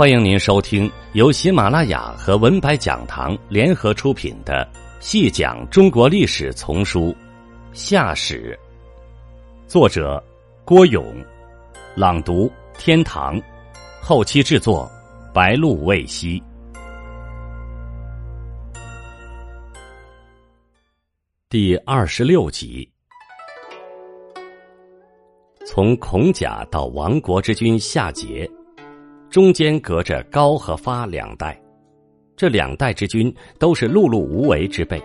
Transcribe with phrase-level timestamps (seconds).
[0.00, 4.66] 欢迎您收听由喜马拉雅和文白讲堂联合出品的
[4.98, 7.08] 《细讲中国历史丛书·
[7.74, 8.58] 夏史》，
[9.70, 10.24] 作者
[10.64, 11.04] 郭勇，
[11.94, 13.38] 朗读天堂，
[14.00, 14.90] 后期制作
[15.34, 16.42] 白露未晞。
[21.50, 22.90] 第二十六集，
[25.66, 28.50] 从孔甲到亡国之君夏桀。
[29.30, 31.56] 中间隔着高和发两代，
[32.36, 35.00] 这两代之君都是碌碌无为之辈，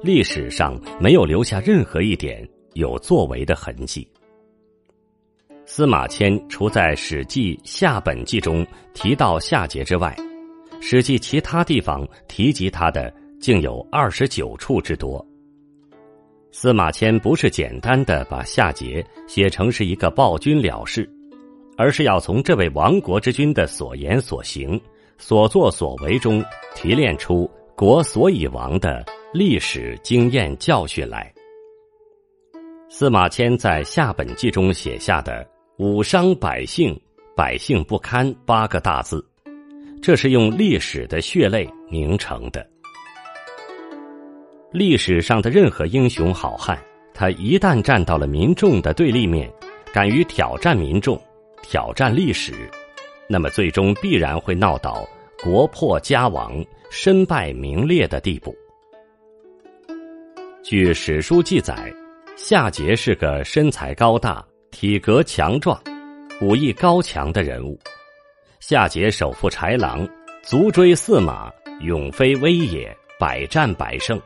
[0.00, 4.08] 历史上没有留下任何一点有作为的痕迹。
[5.66, 10.14] 司马迁除在《史记·夏本纪》中提到夏桀之外，
[10.80, 15.24] 《史记》其他地方提及他的竟有二十九处之多。
[16.52, 21.08] 司马迁不是简单的把夏桀写成是一个暴君了事。
[21.80, 24.78] 而是要从这位亡国之君的所言所行、
[25.16, 31.32] 所作所为中提炼出国所以亡的历史经验教训来。
[32.90, 35.48] 司马迁在下本纪中写下的
[35.80, 36.94] “武伤百姓，
[37.34, 39.26] 百姓不堪”八个大字，
[40.02, 42.68] 这是用历史的血泪凝成的。
[44.70, 46.78] 历史上的任何英雄好汉，
[47.14, 49.50] 他一旦站到了民众的对立面，
[49.94, 51.18] 敢于挑战民众。
[51.70, 52.52] 挑战历史，
[53.28, 55.08] 那么最终必然会闹到
[55.40, 58.52] 国破家亡、身败名裂的地步。
[60.64, 61.88] 据史书记载，
[62.36, 65.80] 夏桀是个身材高大、体格强壮、
[66.40, 67.78] 武艺高强的人物。
[68.58, 70.04] 夏桀手负豺狼，
[70.42, 74.20] 足追驷马，勇非威也，百战百胜。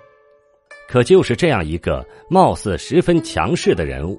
[0.89, 4.19] 可就是这样一个貌似十分强势的人物，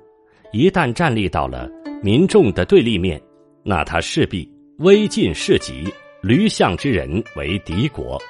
[0.52, 1.68] 一旦站立到了。
[2.06, 3.20] 民众的对立面，
[3.64, 8.22] 那他势必威尽事极，驴象之人为敌国。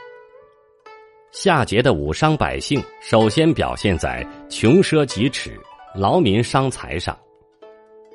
[1.33, 5.49] 夏桀的武伤百姓，首先表现在穷奢极侈、
[5.93, 7.19] 劳民伤财上。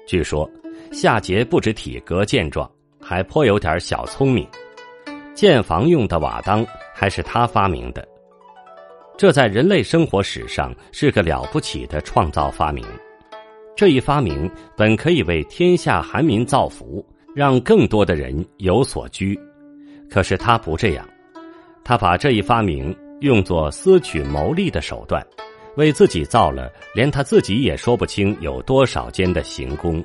[0.07, 0.51] 据说
[0.93, 2.67] 夏桀不止体格健壮，
[2.99, 4.49] 还颇有点小聪明。
[5.35, 8.09] 建房用的瓦当还是他发明的，
[9.19, 12.83] 这在人类生活史上是个了不起的创造发明。
[13.77, 17.05] 这一发明本可以为天下寒民造福，
[17.35, 19.39] 让更多的人有所居，
[20.11, 21.09] 可是他不这样，
[21.83, 25.27] 他把这一发明用作私取牟利的手段，
[25.77, 30.05] 为自己造了连他自己也说不清有多少间的行宫。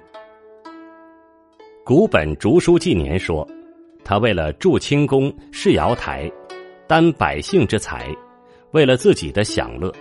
[1.83, 3.45] 古本竹书纪年说，
[4.05, 6.31] 他为了筑清宫、事瑶台，
[6.87, 8.07] 担百姓之财，
[8.71, 9.91] 为了自己的享乐，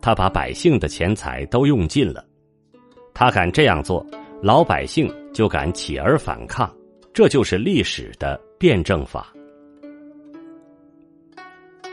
[0.00, 2.24] 他把百姓的钱财都用尽了。
[3.20, 4.02] 他敢这样做，
[4.42, 6.74] 老百姓就敢起而反抗，
[7.12, 9.30] 这就是历史的辩证法。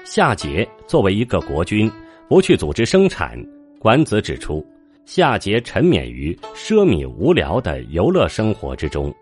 [0.05, 1.91] 夏桀作为一个国君，
[2.29, 3.37] 不去组织生产，
[3.77, 4.65] 管子指出，
[5.05, 9.13] 夏桀沉湎于奢靡无聊的游乐生活之中。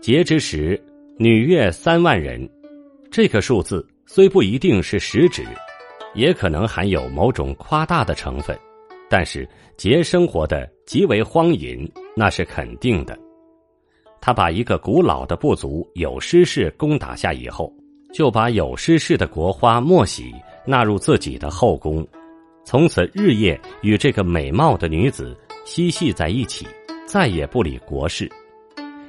[0.00, 0.82] 桀之时，
[1.18, 2.48] 女乐三万人，
[3.10, 5.44] 这个数字虽不一定是实指，
[6.14, 8.58] 也可能含有某种夸大的成分。
[9.10, 9.46] 但是
[9.76, 13.18] 桀生活的极为荒淫，那是肯定的。
[14.20, 17.72] 他把一个古老的部族有失氏攻打下以后，
[18.12, 20.32] 就把有失氏的国花莫喜
[20.66, 22.06] 纳入自己的后宫，
[22.64, 26.66] 从此日夜与这个美貌的女子嬉戏在一起，
[27.06, 28.30] 再也不理国事。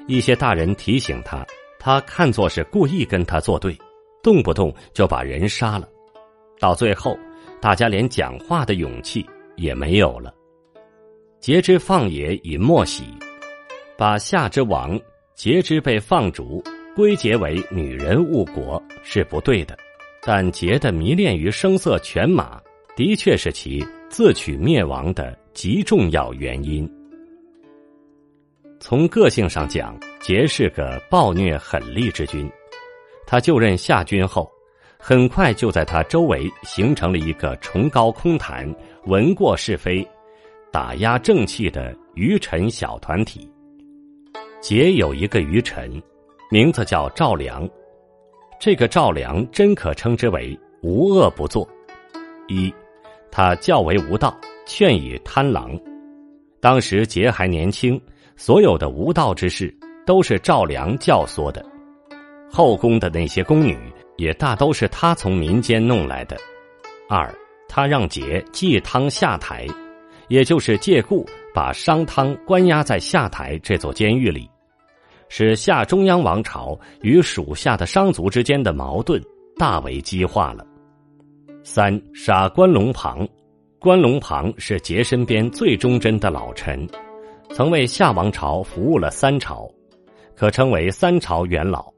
[0.08, 1.46] 一些大人提醒他，
[1.80, 3.78] 他看作是故意跟他作对，
[4.22, 5.88] 动不动就把人杀了。
[6.60, 7.18] 到最后，
[7.62, 9.26] 大家连讲话的勇气。
[9.56, 10.34] 也没有了。
[11.44, 13.04] 桀之放也以莫喜，
[13.98, 14.98] 把夏之亡
[15.36, 16.64] 桀之被放逐
[16.96, 19.78] 归结为女人误国是不对的。
[20.22, 22.62] 但桀的迷恋于声色犬马，
[22.96, 26.90] 的确是其自取灭亡的极重要原因。
[28.80, 32.50] 从个性上讲，桀是个暴虐狠戾之君。
[33.28, 34.50] 他就任夏君后。
[35.06, 38.74] 很快就在他周围形成了一个崇高空谈、
[39.04, 40.08] 闻过是非、
[40.74, 43.48] 打压正气的愚臣小团体。
[44.60, 46.02] 桀有一个愚臣，
[46.50, 47.70] 名字叫赵良。
[48.60, 51.70] 这个赵良真可称之为无恶不作。
[52.48, 52.74] 一，
[53.30, 54.36] 他教为无道，
[54.66, 55.80] 劝以贪狼。
[56.60, 58.02] 当时桀还年轻，
[58.36, 59.72] 所有的无道之事
[60.08, 61.64] 都是赵良教唆的。
[62.50, 63.78] 后宫的那些宫女。
[64.16, 66.38] 也大都是他从民间弄来的。
[67.10, 67.34] 二，
[67.68, 69.66] 他让桀祭汤下台，
[70.28, 74.50] 也就是借故把商汤关押在下台这座监狱里，
[75.30, 79.22] 使夏中央王朝与属下的商族之间的矛盾
[79.58, 80.66] 大为激化了。
[81.64, 83.28] 三杀关龙庞，
[83.80, 86.88] 关龙庞是桀身边最忠贞的老臣，
[87.52, 89.70] 曾为夏王朝服务了三朝，
[90.36, 91.92] 可称为三朝元老。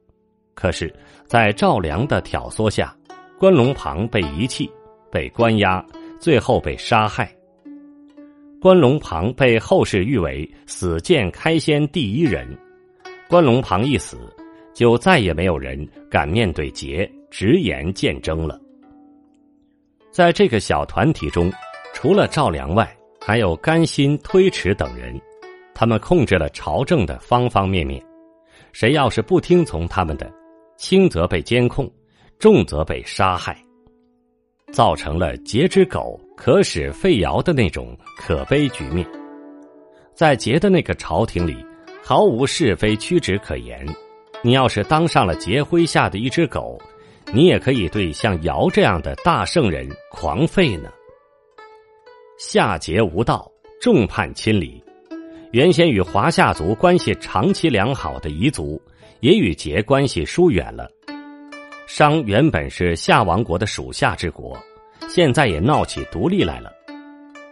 [0.54, 0.94] 可是，
[1.26, 2.96] 在赵良的挑唆下，
[3.38, 4.72] 关龙庞被遗弃，
[5.12, 5.86] 被关押，
[6.18, 7.35] 最后被杀害。
[8.66, 12.48] 关龙庞被后世誉为死谏开先第一人。
[13.30, 14.18] 关龙庞一死，
[14.74, 18.60] 就再也没有人敢面对桀直言谏争了。
[20.10, 21.54] 在这个小团体中，
[21.94, 22.92] 除了赵良外，
[23.22, 25.16] 还有甘心、推迟等人，
[25.76, 28.04] 他们控制了朝政的方方面面。
[28.74, 30.34] 谁要是不听从他们的，
[30.76, 31.88] 轻则被监控，
[32.40, 33.56] 重则被杀害，
[34.72, 39.08] 造成了桀之狗可使废尧的那种可悲局面。
[40.14, 41.56] 在桀的那个朝廷里。
[42.08, 43.84] 毫无是非曲直可言。
[44.44, 46.80] 你要是当上了桀麾下的一只狗，
[47.34, 50.92] 你也可以对像尧这样的大圣人狂吠呢。
[52.38, 53.52] 夏桀无道，
[53.82, 54.80] 众叛亲离。
[55.52, 58.80] 原先与华夏族关系长期良好的彝族，
[59.20, 60.88] 也与桀关系疏远了。
[61.88, 64.58] 商原本是夏王国的属下之国，
[65.08, 66.72] 现在也闹起独立来了。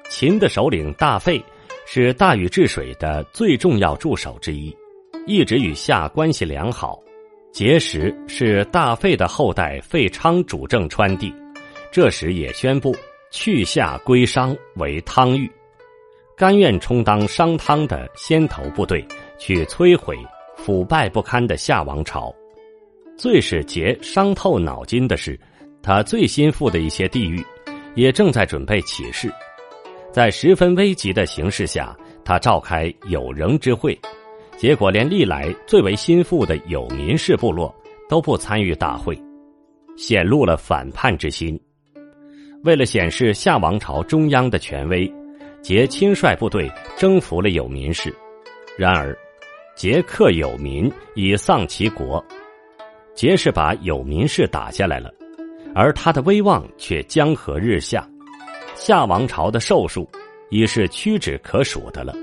[0.09, 1.43] 秦的首领大费。
[1.85, 4.73] 是大禹治水的最重要助手之一，
[5.27, 6.97] 一直与夏关系良好。
[7.51, 11.31] 碣石是大费的后代费昌主政川地，
[11.91, 12.95] 这时也宣布
[13.31, 15.51] 去夏归商为汤玉，
[16.37, 19.05] 甘愿充当商汤的先头部队，
[19.37, 20.17] 去摧毁
[20.55, 22.33] 腐败不堪的夏王朝。
[23.17, 25.39] 最使桀伤透脑筋的是，
[25.81, 27.43] 他最心腹的一些地域，
[27.95, 29.31] 也正在准备起事。
[30.11, 31.95] 在十分危急的形势下，
[32.25, 33.97] 他召开有仍之会，
[34.57, 37.73] 结果连历来最为心腹的有民氏部落
[38.09, 39.17] 都不参与大会，
[39.95, 41.59] 显露了反叛之心。
[42.63, 45.11] 为了显示夏王朝中央的权威，
[45.61, 48.13] 桀亲率部队征服了有民氏。
[48.77, 49.17] 然而，
[49.75, 52.23] 桀克有民以丧其国，
[53.15, 55.13] 桀是把有民氏打下来了，
[55.75, 58.07] 而他的威望却江河日下。
[58.75, 60.09] 夏王朝的寿数
[60.49, 62.13] 已是屈指可数的了。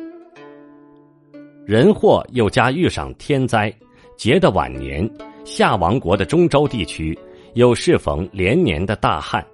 [1.64, 3.72] 人祸又加遇上天灾，
[4.18, 5.08] 桀的晚年，
[5.44, 7.16] 夏王国的中州地区
[7.54, 9.44] 又适逢连年的大旱。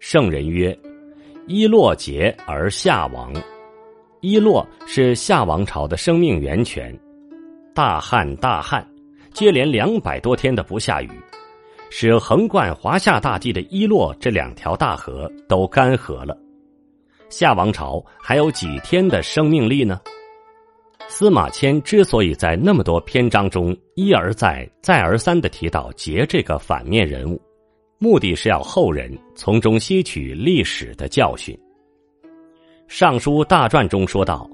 [0.00, 0.78] 圣人曰
[1.48, 3.32] ：“伊洛桀而夏王。”
[4.20, 6.94] 伊洛是夏王朝的生命源泉。
[7.74, 8.86] 大旱，大旱，
[9.34, 11.10] 接连两百多天的不下雨。
[11.90, 16.36] 使横贯华夏大地的伊洛这两条大河都干涸了，
[17.28, 20.00] 夏王朝还有几天的生命力呢？
[21.06, 27.40] 司马迁之所以在那么多篇章中一而再、再而三的提到桀这个反面人物，
[27.98, 31.54] 目的是要后人从中吸取历史的教训。
[32.88, 34.50] 《尚书大传》中说道：“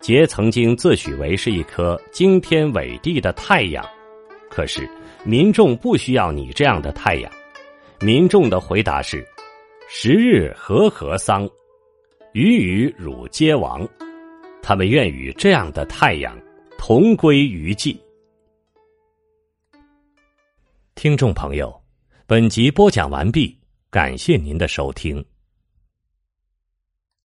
[0.00, 3.84] 桀曾经自诩为是一颗惊天伟地的太阳，
[4.52, 4.88] 可是。”
[5.24, 7.30] 民众不需要你这样的太阳。
[8.00, 9.24] 民众的回答是
[9.88, 11.48] ：“十日和合丧，
[12.32, 13.88] 鱼与汝皆亡。”
[14.60, 16.36] 他们愿与这样的太阳
[16.76, 17.96] 同归于尽。
[20.96, 21.72] 听众朋友，
[22.26, 23.56] 本集播讲完毕，
[23.90, 25.24] 感谢您的收听。